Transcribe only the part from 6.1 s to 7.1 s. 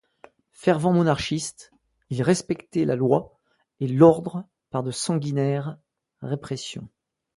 répressions.